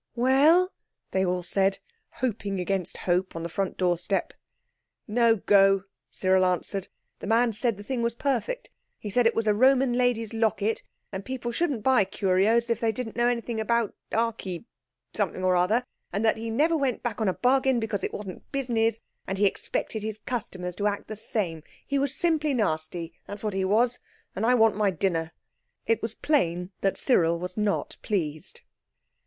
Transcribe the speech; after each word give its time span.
"Well?" 0.15 0.71
they 1.11 1.23
all 1.23 1.43
said, 1.43 1.77
hoping 2.09 2.59
against 2.59 2.97
hope 3.05 3.35
on 3.35 3.43
the 3.43 3.49
front 3.49 3.77
door 3.77 3.99
step. 3.99 4.33
"No 5.07 5.35
go," 5.35 5.83
Cyril 6.09 6.43
answered; 6.43 6.87
"the 7.19 7.27
man 7.27 7.53
said 7.53 7.77
the 7.77 7.83
thing 7.83 8.01
was 8.01 8.15
perfect. 8.15 8.71
He 8.97 9.11
said 9.11 9.27
it 9.27 9.35
was 9.35 9.45
a 9.45 9.53
Roman 9.53 9.93
lady's 9.93 10.33
locket, 10.33 10.81
and 11.11 11.23
people 11.23 11.51
shouldn't 11.51 11.83
buy 11.83 12.03
curios 12.05 12.71
if 12.71 12.79
they 12.79 12.91
didn't 12.91 13.15
know 13.15 13.27
anything 13.27 13.59
about 13.59 13.93
arky—something 14.11 15.43
or 15.43 15.55
other, 15.55 15.85
and 16.11 16.25
that 16.25 16.37
he 16.37 16.49
never 16.49 16.75
went 16.75 17.03
back 17.03 17.21
on 17.21 17.27
a 17.29 17.33
bargain, 17.35 17.79
because 17.79 18.03
it 18.03 18.11
wasn't 18.11 18.51
business, 18.51 19.01
and 19.27 19.37
he 19.37 19.45
expected 19.45 20.01
his 20.01 20.17
customers 20.17 20.75
to 20.77 20.87
act 20.87 21.09
the 21.09 21.15
same. 21.15 21.61
He 21.85 21.99
was 21.99 22.15
simply 22.15 22.55
nasty—that's 22.55 23.43
what 23.43 23.53
he 23.53 23.65
was, 23.65 23.99
and 24.35 24.47
I 24.47 24.55
want 24.55 24.75
my 24.75 24.89
dinner." 24.89 25.31
It 25.85 26.01
was 26.01 26.15
plain 26.15 26.71
that 26.81 26.97
Cyril 26.97 27.37
was 27.37 27.55
not 27.55 27.97
pleased. 28.01 28.61